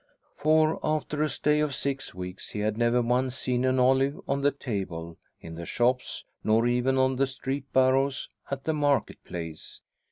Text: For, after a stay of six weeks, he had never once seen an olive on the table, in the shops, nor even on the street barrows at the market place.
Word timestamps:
For, 0.35 0.79
after 0.83 1.21
a 1.21 1.29
stay 1.29 1.59
of 1.59 1.75
six 1.75 2.11
weeks, 2.11 2.49
he 2.49 2.59
had 2.61 2.75
never 2.75 3.03
once 3.03 3.35
seen 3.37 3.63
an 3.65 3.77
olive 3.77 4.19
on 4.27 4.41
the 4.41 4.49
table, 4.49 5.19
in 5.39 5.53
the 5.53 5.65
shops, 5.67 6.25
nor 6.43 6.65
even 6.65 6.97
on 6.97 7.17
the 7.17 7.27
street 7.27 7.71
barrows 7.71 8.27
at 8.49 8.63
the 8.63 8.73
market 8.73 9.23
place. 9.23 9.81